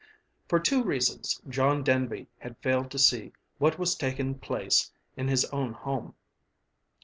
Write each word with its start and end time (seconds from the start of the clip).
For 0.49 0.59
two 0.59 0.83
reasons 0.83 1.39
John 1.47 1.83
Denby 1.83 2.27
had 2.39 2.57
failed 2.57 2.89
to 2.89 2.97
see 2.97 3.33
what 3.59 3.77
was 3.77 3.93
taking 3.93 4.39
place 4.39 4.91
in 5.15 5.27
his 5.27 5.45
own 5.51 5.73
home. 5.73 6.15